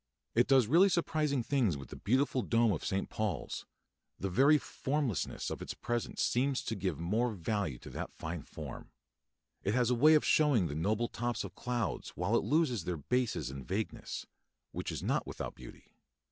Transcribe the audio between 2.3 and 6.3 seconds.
dome of St. Paul's; the very formlessness of its presence